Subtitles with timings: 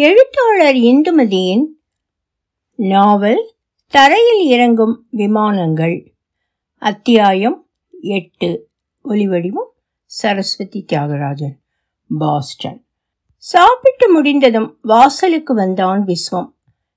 [0.00, 1.64] எழுத்தாளர் இந்துமதியின்
[2.74, 3.52] நாவல்
[3.88, 6.12] தரையில் இறங்கும் விமானங்கள்.
[6.78, 7.66] அத்தியாயம்
[8.00, 8.68] எட்டு.
[9.08, 9.70] ஒலிவடிவம்
[10.04, 11.56] சரஸ்வதி தியாகராஜன்.
[12.18, 12.84] பாஸ்டன்.
[13.36, 16.52] சாப்பிட்டு முடிந்ததும் வாசலுக்கு வந்தான் விஸ்வம்.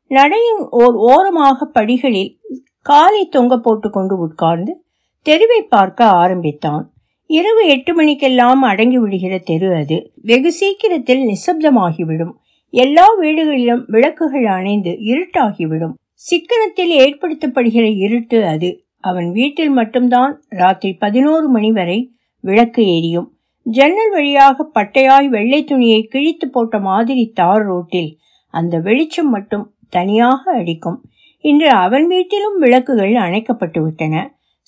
[0.08, 2.40] நடையின் ஓர் ஓரமாக படிகளில்
[2.82, 4.84] காலை தொங்க போட்டுக்கொண்டு உட்கார்ந்து
[5.22, 6.94] தெருவை பார்க்க ஆரம்பித்தான்.
[7.26, 10.12] இரவு எட்டு மணிக்கெல்லாம் அடங்கி விடுகிற தெரு அது.
[10.16, 12.34] வெகு சீக்கிரத்தில் நிசப்தமாகிவிடும்.
[12.74, 15.94] எல்லா வீடுகளிலும் விளக்குகள் அணைந்து இருட்டாகிவிடும்.
[16.14, 18.70] சிக்கனத்தில் ஏற்படுத்தப்படுகிற இருட்டு அது.
[19.00, 21.98] அவன் வீட்டில் மட்டும்தான் ராத்திரி பதினோரு மணி வரை
[22.40, 23.28] விளக்கு எரியும்
[23.66, 28.18] ஜன்னல் வழியாக பட்டையாய் வெள்ளை துணியை கிழித்து போட்ட மாதிரி தார் ரோட்டில்
[28.54, 31.00] அந்த வெளிச்சம் மட்டும் தனியாக அடிக்கும்.
[31.44, 34.16] இன்று அவன் வீட்டிலும் விளக்குகள் அணைக்கப்பட்டு விட்டன.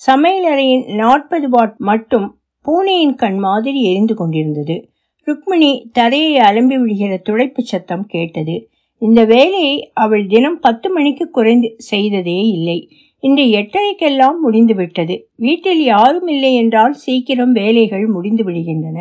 [0.02, 2.28] சமையலறையின் நாற்பது வாட் மட்டும்
[2.66, 4.78] பூனையின் கண் மாதிரி எரிந்து கொண்டிருந்தது.
[5.28, 8.70] ருக்மிணி தரையை அலம்பி விடுகிற துடைப்பு சத்தம் கேட்டது.
[8.98, 12.90] இந்த வேலையை அவள் தினம் பத்து மணிக்கு குறைந்து செய்ததே இல்லை.
[13.20, 15.30] இன்று எட்டரைக்கெல்லாம் முடிந்துவிட்டது.
[15.36, 19.00] வீட்டில் யாரும் இல்லை என்றால் சீக்கிரம் வேலைகள் முடிந்து விடுகின்றன.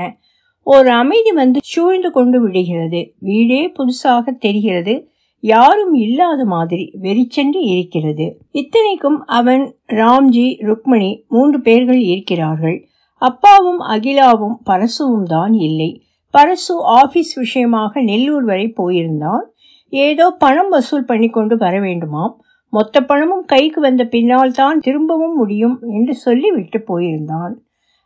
[0.63, 3.15] ஒரு அமைதி வந்து சூழ்ந்து கொண்டு விடுகிறது.
[3.19, 5.09] வீடே புதுசாக தெரிகிறது.
[5.41, 8.41] யாரும் இல்லாத மாதிரி வெறிச்சென்று இருக்கிறது.
[8.51, 12.89] இத்தனைக்கும் அவன் ராம்ஜி ருக்மணி மூன்று பேர்கள் இருக்கிறார்கள்.
[13.17, 15.91] அப்பாவும் அகிலாவும் பரசுவும் தான் இல்லை.
[16.35, 19.45] பரசு ஆபீஸ் விஷயமாக நெல்லூர் வரை போயிருந்தான்.
[19.89, 22.35] ஏதோ பணம் வசூல் பண்ணி கொண்டு வர வேண்டுமாம்.
[22.73, 27.55] மொத்த பணமும் கைக்கு வந்த பின்னால் தான் திரும்பவும் முடியும் என்று சொல்லிவிட்டு போயிருந்தான்.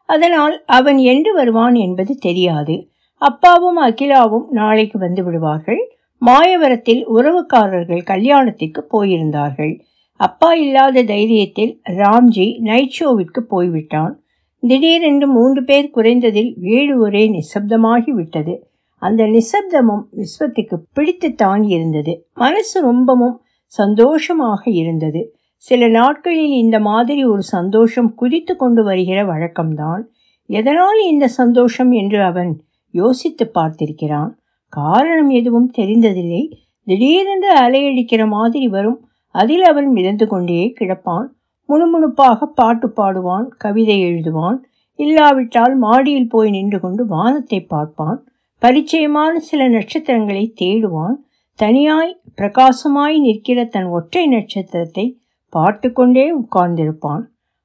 [0.05, 2.77] அதனால் அவன் என்று வருவான் என்பது தெரியாது.
[3.23, 5.81] அப்பாவும் அகிலாவும் நாளைக்கு வந்து விடுவார்கள்.
[6.23, 9.75] மாயவரத்தில் உறவுக்காரர்கள் கல்யாணத்திற்கு போயிருந்தார்கள்.
[10.21, 14.15] அப்பா இல்லாத தைரியத்தில் ராம்ஜி நைட் ஷோவிற்கு போய்விட்டான்.
[14.63, 18.55] திடீரென்று மூன்று பேர் குறைந்ததில் வீடு ஒரே நிசப்தமாகி விட்டது
[19.03, 23.37] அந்த நிசப்தமும் விஸ்வத்துக்கு பிடித்துத்தான் இருந்தது மனசு ரொம்பவும்
[23.73, 25.21] சந்தோஷமாக இருந்தது.
[25.57, 30.03] சில நாட்களில் இந்த மாதிரி ஒரு சந்தோஷம் குதித்து கொண்டு வருகிற வழக்கம்தான்.
[30.47, 32.53] எதனால் இந்த சந்தோஷம் என்று அவன்
[32.95, 34.31] யோசித்து பார்த்திருக்கிறான்.
[34.73, 36.43] காரணம் எதுவும் தெரிந்ததில்லை.
[36.85, 39.01] திடீரென்று அலையடிக்கிற மாதிரி வரும்.
[39.35, 41.29] அதில் அவன் மிதந்து கொண்டே கிடப்பான்.
[41.69, 44.59] முணுமுணுப்பாக பாட்டு பாடுவான் கவிதை எழுதுவான்.
[44.99, 48.29] இல்லாவிட்டால் மாடியில் போய் நின்று கொண்டு வானத்தை பார்ப்பான்.
[48.63, 51.17] பரிச்சயமான சில நட்சத்திரங்களை தேடுவான்.
[51.55, 55.07] தனியாய் பிரகாசமாய் நிற்கிற தன் ஒற்றை நட்சத்திரத்தை
[55.53, 57.23] பார்த்து கொண்டே உட்கார்ந்திருப்பான்.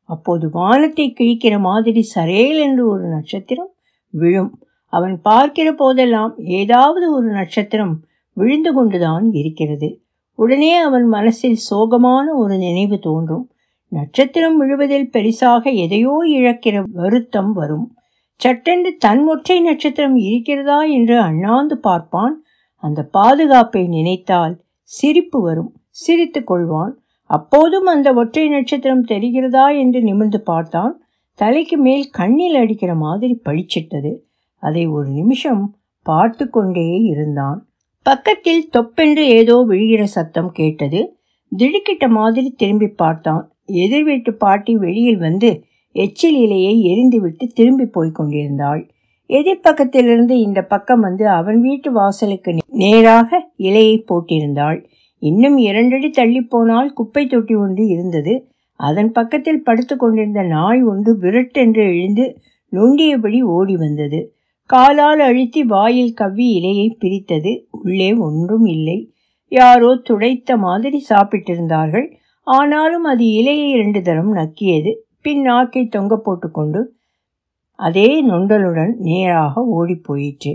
[0.09, 3.71] அப்போது வானத்தை கிழிக்கிற மாதிரி சரேல் என்று ஒரு நட்சத்திரம்
[4.13, 4.51] விழும்.
[4.93, 7.93] அவன் பார்க்கிற போதெல்லாம் ஏதாவது ஒரு நட்சத்திரம்
[8.37, 9.89] விழுந்து கொண்டுதான் இருக்கிறது.
[10.39, 13.45] உடனே அவன் மனசில் சோகமான ஒரு நினைவு தோன்றும்.
[13.93, 17.85] நட்சத்திரம் விழுவதில் பெரிசாக எதையோ இழக்கிற வருத்தம் வரும்.
[18.39, 22.35] சட்டென்று தன் ஒற்றை நட்சத்திரம் இருக்கிறதா என்று அண்ணாந்து பார்ப்பான்.
[22.83, 25.71] அந்த பாதுகாப்பை நினைத்தால் சிரிப்பு வரும்.
[25.89, 26.93] சிரித்து கொள்வான்.
[27.29, 30.93] அப்போதும் அந்த ஒற்றை நட்சத்திரம் தெரிகிறதா என்று நிமிர்ந்து பார்த்தான்.
[31.39, 34.11] தலைக்கு மேல் கண்ணில் அடிக்கிற மாதிரி பளிச்சிட்டது.
[34.63, 35.63] அதை ஒரு நிமிஷம்
[36.05, 37.59] பார்த்து கொண்டே இருந்தான்.
[38.05, 41.01] பக்கத்தில் தொப்பென்று ஏதோ விழுகிற சத்தம் கேட்டது.
[41.51, 43.43] திடுக்கிட்ட மாதிரி திரும்பி பார்த்தான்.
[43.65, 48.89] எதிர் வீட்டு பாட்டி வெளியில் வந்து எச்சில் இலையை எரிந்துவிட்டு திரும்பி போய்க் கொண்டிருந்தாள்.
[49.29, 54.85] எதிர்ப்பக்கத்திலிருந்து இந்த பக்கம் வந்து அவன் வீட்டு வாசலுக்கு நேராக இலையை போட்டிருந்தாள்.
[55.19, 58.47] இன்னும் இரண்டடி தள்ளி போனால் குப்பை தொட்டி ஒன்று இருந்தது.
[58.75, 62.37] அதன் பக்கத்தில் படுத்து கொண்டிருந்த நாய் ஒன்று விரட்டென்று எழுந்து
[62.71, 64.35] நொண்டியபடி ஓடி வந்தது.
[64.65, 67.67] காலால் அழுத்தி வாயில் கவ்வி இலையை பிரித்தது.
[67.71, 69.13] உள்ளே ஒன்றும் இல்லை.
[69.47, 72.13] யாரோ துடைத்த மாதிரி சாப்பிட்டிருந்தார்கள்.
[72.43, 74.95] ஆனாலும் அது இலையை இரண்டு தரம் நக்கியது.
[75.21, 76.81] பின் நாக்கை தொங்க போட்டுக்கொண்டு
[77.79, 80.53] அதே நொண்டலுடன் நேராக ஓடிப்போயிற்று.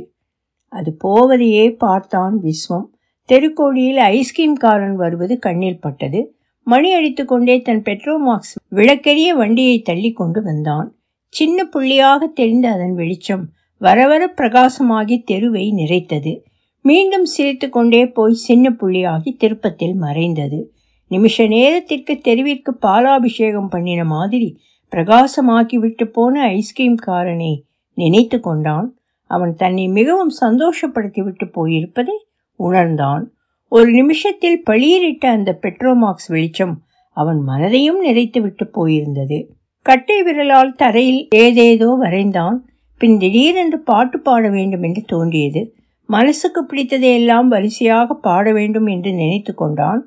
[0.69, 2.89] அது போவதையே பார்த்தான் விஸ்வம்.
[3.29, 6.35] தெருக்கோடியில் ஐஸ்கிரீம்காரன் வருவது கண்ணில் பட்டது.
[6.63, 10.95] மணி அடித்து கொண்டே தன் பெட்ரோமாக்ஸ் விளக்கெரிய வண்டியை தள்ளி கொண்டு வந்தான்.
[11.29, 16.43] சின்ன புள்ளியாக தெரிந்த அதன் வெளிச்சம் வரவர பிரகாசமாகி தெருவை நிறைத்தது.
[16.83, 20.73] மீண்டும் சிரித்து கொண்டே போய் சின்ன புள்ளியாகி திருப்பத்தில் மறைந்தது.
[21.09, 24.49] நிமிஷ நேரத்திற்கு தெருவிற்கு பாலாபிஷேகம் பண்ணின மாதிரி
[24.93, 27.53] பிரகாசமாக்கி விட்டு போன ஐஸ்கிரீம் காரனை
[27.95, 28.89] நினைத்து கொண்டான்.
[29.31, 32.17] அவன் தன்னை மிகவும் சந்தோஷப்படுத்தி விட்டு போயிருப்பதை
[32.61, 33.25] உணர்ந்தான்.
[33.73, 36.75] ஒரு நிமிஷத்தில் பளிரிட்ட அந்த பெட்ரோமாக்ஸ் வெளிச்சம்
[37.17, 39.39] அவன் மனதையும் நிறைத்து விட்டு போயிருந்தது.
[39.83, 42.57] கட்டை விரலால் தரையில் ஏதேதோ வரைந்தான்.
[43.01, 45.63] பின் திடீரென்று பாட்டு பாட வேண்டும் என்று தோன்றியது.
[46.09, 50.01] மனசுக்கு பிடித்ததையெல்லாம் வரிசையாக பாட வேண்டும் என்று நினைத்து கொண்டான்.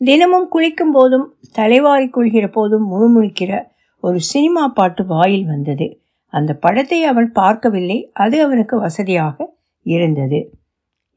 [0.00, 3.52] தினமும் குளிக்கும் போதும் தலைவாரி கொள்கிற போதும் முணுமுணுக்கிற
[4.02, 5.86] ஒரு சினிமா பாட்டு வாயில் வந்தது.
[6.32, 7.98] அந்த படத்தை அவன் பார்க்கவில்லை.
[8.12, 9.36] அது அவனுக்கு வசதியாக
[9.86, 10.40] இருந்தது.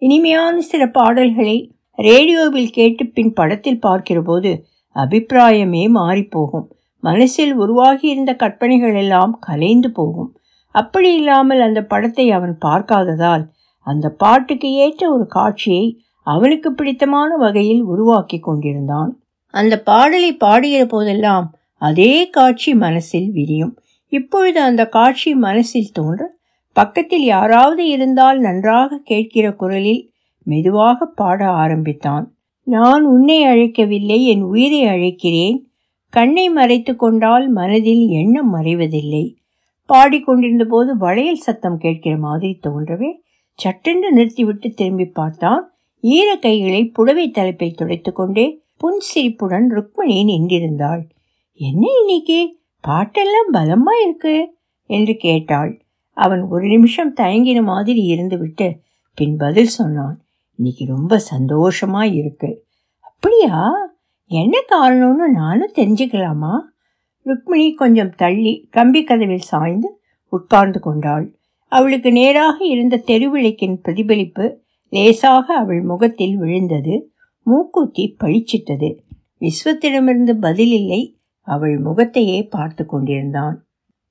[0.02, 1.58] இனிமையான சில பாடல்களை
[2.00, 4.52] ரேடியோவில் கேட்டு பின் படத்தில் பார்க்கிறபோது
[4.96, 6.68] அபிப்பிராயமே மாறிப்போகும்.
[7.04, 10.30] மனசில் உருவாகி இருந்த கற்பனைகள் எல்லாம் கலைந்து போகும்.
[10.76, 13.44] அப்படி இல்லாமல் அந்த படத்தை அவன் பார்க்காததால்
[13.88, 15.86] அந்த பாட்டுக்கு ஏற்ற ஒரு காட்சியை
[16.24, 19.20] அவளுக்கு பிடித்தமான வகையில் உருவாக்கி கொண்டிருந்தான்.
[19.48, 23.80] அந்த பாடலை பாடுகிற போதெல்லாம் அதே காட்சி மனசில் விரியும்.
[24.08, 26.34] இப்பொழுது அந்த காட்சி மனசில் தோன்ற
[26.74, 30.10] பக்கத்தில் யாராவது இருந்தால் நன்றாக கேட்கிற குரலில்
[30.44, 32.34] மெதுவாக பாட ஆரம்பித்தான்.
[32.64, 35.62] நான் உன்னை அழைக்கவில்லை என் உயிரை அழைக்கிறேன்.
[36.10, 39.36] கண்ணை மறைத்து கொண்டால் மனதில் எண்ணம் மறைவதில்லை.
[39.86, 43.12] பாடிக்கொண்டிருந்த போது வளையல் சத்தம் கேட்கிற மாதிரி தோன்றவே
[43.54, 45.71] சட்டென்று நிறுத்திவிட்டு திரும்பி பார்த்தான்.
[46.02, 51.02] ஈர கைகளை புடவை தலைப்பில் துடைத்து கொண்டே புன்சிரிப்புடன் ருக்மணி நின்றிருந்தாள்.
[51.54, 52.58] என்ன இன்னைக்கு?
[52.88, 54.56] பாட்டெல்லாம் பலமா இருக்கு?
[54.86, 55.82] என்று கேட்டாள்.
[56.14, 58.78] அவன் ஒரு நிமிஷம் தயங்கின மாதிரி இருந்துவிட்டு
[59.16, 60.22] பின் பதில் சொன்னான்.
[60.56, 62.66] இன்னைக்கு ரொம்ப சந்தோஷமா இருக்கு.
[63.00, 63.72] அப்படியா?
[64.26, 66.60] என்ன காரணம்னு நானும் தெரிஞ்சுக்கலாமா?
[67.24, 71.36] ருக்மிணி கொஞ்சம் தள்ளி கம்பி கதவில் சாய்ந்து உட்கார்ந்து கொண்டாள்.
[71.68, 77.12] அவளுக்கு நேராக இருந்த தெருவிளக்கின் பிரதிபலிப்பு லேசாக அவள் முகத்தில் விழுந்தது.
[77.44, 78.98] மூக்குத்தி பழிச்சிட்டது.
[79.40, 81.18] விஸ்வத்திடமிருந்து பதில் இல்லை.
[81.42, 83.68] அவள் முகத்தையே பார்த்து கொண்டிருந்தான்.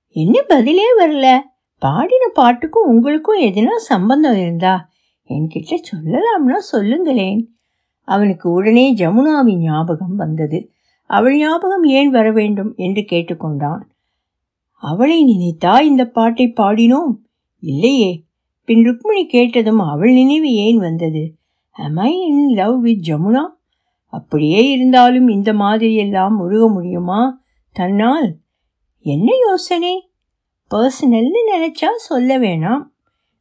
[0.08, 1.38] என்ன பதிலே வரல?
[1.78, 4.88] பாடின பாட்டுக்கும் உங்களுக்கும் எதுனா சம்பந்தம் இருந்தா?
[5.28, 7.54] என்கிட்ட சொல்லலாம்னா சொல்லுங்களேன்.
[8.00, 10.70] அவனுக்கு உடனே ஜமுனாவின் ஞாபகம் வந்தது.
[11.06, 12.74] அவள் ஞாபகம் ஏன் வர வேண்டும்?
[12.76, 13.80] என்று கேட்டுக்கொண்டான்.
[14.80, 17.16] அவளை நினைத்தா இந்த பாட்டை பாடினோம்?
[17.60, 18.24] இல்லையே.
[18.70, 21.34] பின் ருக்மிணி கேட்டதும் அவள் நினைவு ஏன் வந்தது?
[21.78, 23.40] Am I in love with Jamuna
[24.06, 27.42] அப்படியே இருந்தாலும் இந்த மாதிரியெல்லாம் முருக முடியுமா?
[27.72, 28.36] தன்னால்?
[29.00, 30.10] என்ன யோசனை?
[30.70, 32.82] பர்சனல்னு நினைச்சா சொல்ல வேணாம்.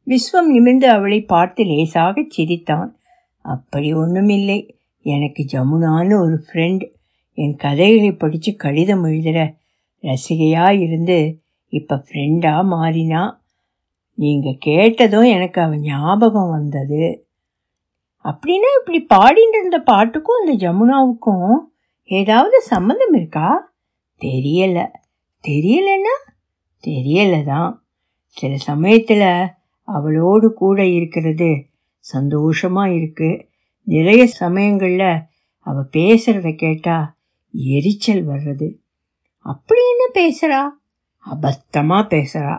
[0.06, 2.98] விஸ்வம் நிமிர்ந்து அவளை பார்த்து லேசாக சிரித்தான்.
[3.38, 6.92] அப்படி ஒன்றுமில்லை எனக்கு ஜமுனான்னு ஒரு ஃப்ரெண்ட்
[7.34, 9.54] என் கதைகளை படித்து கடிதம் எழுதுகிற
[10.02, 13.39] ரசிகையாக இருந்து இப்போ ஃப்ரெண்டாக மாறினா?
[14.20, 17.02] நீங்கள் கேட்டதும் எனக்கு அவன் ஞாபகம் வந்தது.
[18.24, 21.52] அப்படின்னா இப்படி பாடிட்டு இருந்த பாட்டுக்கும் அந்த ஜமுனாவுக்கும்
[22.10, 23.48] ஏதாவது சம்மந்தம் இருக்கா?
[24.20, 24.86] தெரியலை.
[25.44, 26.14] தெரியலன்னா?
[26.84, 27.70] தெரியலை தான்
[28.36, 29.28] சில சமயத்தில்
[29.88, 31.50] அவளோடு கூட இருக்கிறது
[32.04, 33.40] சந்தோஷமாக இருக்குது
[33.86, 35.10] நிறைய சமயங்களில்
[35.66, 37.08] அவள் பேசுகிறத கேட்டால்
[37.54, 38.68] எரிச்சல் வர்றது.
[39.46, 40.60] அப்படி என்ன பேசுகிறா
[41.26, 42.54] அபத்தமாக பேசுகிறா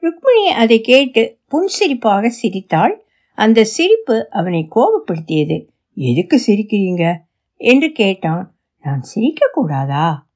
[0.00, 3.04] ருக்மிணி அதை கேட்டு புன்சிரிப்பாக சிரித்தாள்.
[3.34, 5.66] அந்த சிரிப்பு அவனை கோபப்படுத்தியது.
[5.94, 7.16] எதுக்கு சிரிக்கிறீங்க?
[7.56, 8.54] என்று கேட்டான்.
[8.82, 10.26] நான் சிரிக்க கூடாதா?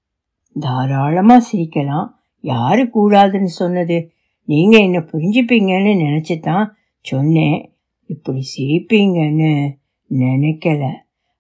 [0.60, 2.08] தாராளமா சிரிக்கலாம்.
[2.40, 4.10] யாரு கூடாதுன்னு சொன்னது?
[4.44, 7.72] நீங்க என்ன புரிஞ்சுப்பீங்கன்னு நினைச்சு தான் சொன்னேன்.
[8.06, 9.70] இப்படி சிரிப்பீங்கன்னு
[10.18, 10.90] நினைக்கல.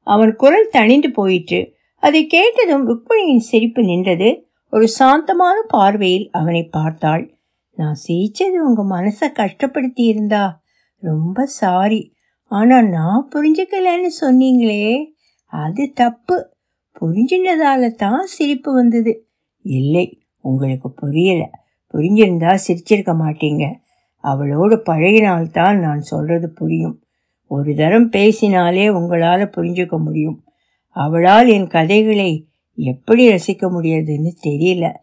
[0.00, 1.74] அவன் குரல் தணிந்து போயிற்று.
[1.96, 4.46] அதை கேட்டதும் ருக்மணியின் சிரிப்பு நின்றது.
[4.70, 7.33] ஒரு சாந்தமான பார்வையில் அவனை பார்த்தாள்.
[7.76, 10.62] நான் சிரிச்சது உங்க மனசை கஷ்டப்படுத்தி இருந்தா
[10.96, 12.12] ரொம்ப சாரி.
[12.42, 15.04] ஆனா நான் புரிஞ்சுக்கலன்னு சொன்னீங்களே.
[15.46, 16.52] அது தப்பு.
[17.00, 19.28] புரிஞ்சினதால தான் சிரிப்பு வந்தது.
[19.62, 21.50] இல்லை உங்களுக்கு புரியல.
[21.92, 23.74] புரிஞ்சிருந்தா சிரிச்சிருக்க மாட்டீங்க.
[24.16, 27.02] அவளோடு பழகினால்தான் நான் சொல்றது புரியும்.
[27.46, 30.44] ஒரு தரம் பேசினாலே உங்களால் புரிஞ்சுக்க முடியும்.
[30.88, 34.94] அவளால் என் கதைகளை எப்படி ரசிக்க முடியறதுன்னு தெரியல.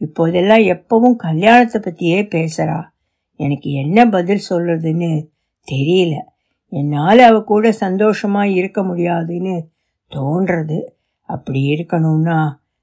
[0.00, 2.80] இப்போதெல்லாம் எப்பவும் கல்யாணத்தை பற்றியே பேசுகிறா
[3.40, 5.10] எனக்கு என்ன பதில் சொல்கிறதுன்னு
[5.66, 6.14] தெரியல.
[6.72, 9.54] என்னால் அவ கூட சந்தோஷமாக இருக்க முடியாதுன்னு
[10.10, 10.78] தோன்றது.
[11.28, 12.38] அப்படி இருக்கணும்னா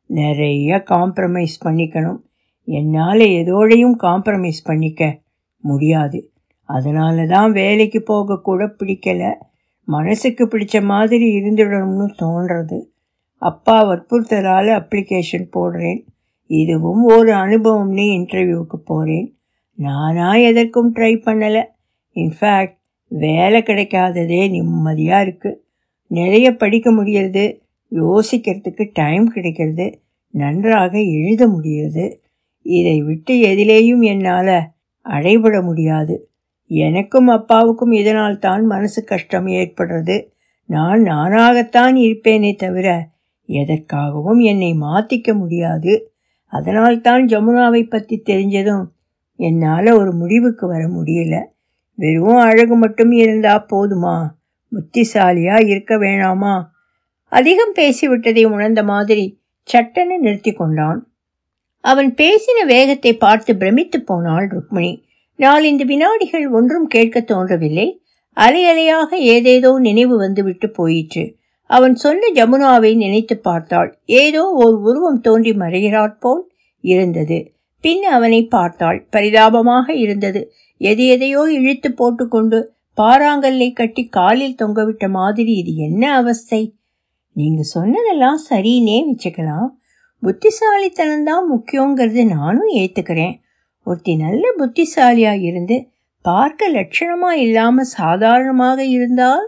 [0.10, 2.20] நிறைய காம்ப்ரமைஸ் பண்ணிக்கணும்.
[2.68, 5.20] என்னால் எதோடையும் காம்ப்ரமைஸ் பண்ணிக்க
[5.64, 6.20] முடியாது.
[6.70, 9.34] அதனால தான் வேலைக்கு போக கூட பிடிக்கல.
[9.88, 12.80] மனசுக்கு பிடிச்ச மாதிரி இருந்துடணும்னு தோன்றது.
[13.42, 16.00] அப்பா வற்புறுத்தலால் அப்ளிகேஷன் போடுறேன்.
[16.50, 19.28] இதுவும் ஒரு அனுபவம்னு இன்டர்வியூவுக்கு போகிறேன்
[19.78, 21.64] நானாக எதற்கும் ட்ரை பண்ணலை.
[22.16, 22.78] இன்ஃபேக்ட்
[23.08, 25.60] வேலை கிடைக்காததே நிம்மதியாக இருக்குது
[26.12, 27.46] நிறைய படிக்க முடியறது.
[27.92, 30.02] யோசிக்கிறதுக்கு டைம் கிடைக்கிறது.
[30.34, 32.06] நன்றாக எழுத முடியுது
[32.62, 34.56] இதை விட்டு எதிலேயும் என்னால்
[35.06, 36.16] அடைபட முடியாது.
[36.68, 40.18] எனக்கும் அப்பாவுக்கும் இதனால் தான் மனசு கஷ்டம் ஏற்படுறது.
[40.66, 42.88] நான் நானாகத்தான் இருப்பேனே தவிர
[43.50, 45.94] எதற்காகவும் என்னை மாற்றிக்க முடியாது.
[46.48, 48.86] அதனால்தான் ஜமுனாவை பற்றி தெரிஞ்சதும்
[49.36, 51.44] என்னால் ஒரு முடிவுக்கு வர முடியல.
[51.94, 54.28] வெறும் அழகு மட்டும் இருந்தா போதுமா?
[54.72, 56.66] புத்திசாலியாக இருக்க வேணாமா?
[57.30, 61.08] அதிகம் பேசிவிட்டதை உணர்ந்த மாதிரி சட்டென நிறுத்தி கொண்டான்.
[61.80, 65.06] அவன் பேசின வேகத்தை பார்த்து பிரமித்து போனாள் ருக்மிணி.
[65.38, 68.02] நாலந்து வினாடிகள் ஒன்றும் கேட்க தோன்றவில்லை.
[68.38, 71.36] அலையலையாக ஏதேதோ நினைவு வந்துவிட்டு போயிற்று.
[71.70, 73.90] அவன் சொன்ன ஜமுனாவை நினைத்து பார்த்தாள்.
[74.06, 76.44] ஏதோ ஒரு உருவம் தோன்றி மறைகிறாற் போல்
[76.84, 77.38] இருந்தது.
[77.84, 79.00] பின் அவனை பார்த்தாள்.
[79.10, 80.42] பரிதாபமாக இருந்தது.
[80.82, 82.60] எது எதையோ இழுத்து போட்டுக்கொண்டு
[82.98, 86.62] பாறாங்கல்லை கட்டி காலில் தொங்கவிட்ட மாதிரி இது என்ன அவஸ்தை?
[87.36, 89.68] நீங்க சொன்னதெல்லாம் சரின்னே வச்சுக்கலாம்
[90.24, 93.36] புத்திசாலித்தனம்தான் முக்கியங்கிறது நானும் ஏத்துக்கிறேன்.
[93.84, 95.76] ஒருத்தி நல்ல புத்திசாலியா இருந்து
[96.26, 99.46] பார்க்க லட்சணமா இல்லாம சாதாரணமாக இருந்தால்?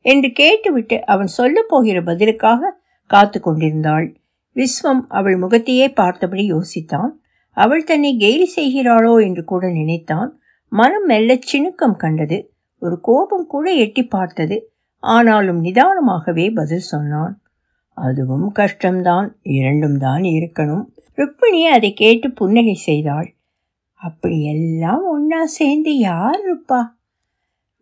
[0.00, 4.16] என்று கேட்டுவிட்டு அவன் சொல்ல போகிற பதிலுக்காக காத்து கொண்டிருந்தாள்.
[4.54, 7.10] விஸ்வம் அவள் முகத்தையே பார்த்தபடி யோசித்தான்.
[7.50, 10.40] அவள் தன்னை கேலி செய்கிறாளோ என்று கூட நினைத்தான்.
[10.68, 12.52] மனம் மெல்ல சிணுக்கம் கண்டது.
[12.78, 14.72] ஒரு கோபம் கூட எட்டி பார்த்தது.
[14.96, 17.42] ஆனாலும் நிதானமாகவே பதில் சொன்னான்.
[17.94, 19.32] அதுவும் கஷ்டம்தான்.
[19.42, 20.84] இரண்டும் தான் இருக்கணும்.
[21.14, 23.36] ருக்மிணி அதை கேட்டு புன்னகை செய்தாள்.
[23.92, 26.80] அப்படி எல்லாம் ஒன்னா சேர்ந்து யார் இருப்பா?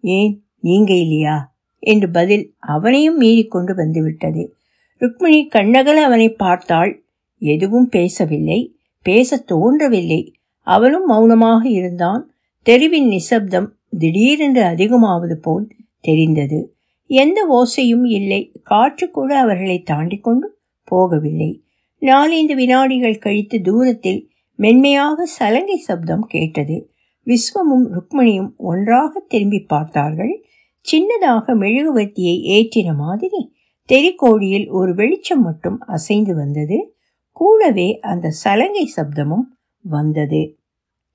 [0.00, 1.55] ஏன் நீங்க இல்லையா?
[1.78, 4.54] என்று பதில் அவனையும் மீறி கொண்டு வந்துவிட்டது.
[4.98, 7.04] ருக்மிணி கண்ணகல அவனை பார்த்தாள்.
[7.38, 8.76] எதுவும் பேசவில்லை.
[9.02, 10.34] பேச தோன்றவில்லை.
[10.60, 12.30] அவனும் மௌனமாக இருந்தான்.
[12.62, 15.68] தெருவின் நிசப்தம் திடீரென்று அதிகமாவது போல்
[16.00, 16.76] தெரிந்தது.
[17.06, 18.52] எந்த ஓசையும் இல்லை.
[18.62, 20.58] காற்று கூட அவர்களை தாண்டி கொண்டு
[20.90, 21.60] போகவில்லை.
[21.98, 26.90] நாலைந்து வினாடிகள் கழித்து தூரத்தில் மென்மையாக சலங்கை சப்தம் கேட்டது.
[27.26, 30.44] விஸ்வமும் ருக்மணியும் ஒன்றாக திரும்பி பார்த்தார்கள்.
[30.92, 33.52] சின்னதாக மெழுகுவர்த்தியை ஏற்றின மாதிரி
[33.88, 36.96] தெரிக்கோடியில் ஒரு வெளிச்சம் மட்டும் அசைந்து வந்தது.
[37.32, 39.46] கூடவே அந்த சலங்கை சப்தமும்
[39.80, 40.58] வந்தது.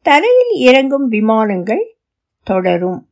[0.02, 1.96] தரையில் இறங்கும் விமானங்கள்
[2.44, 3.11] தொடரும்.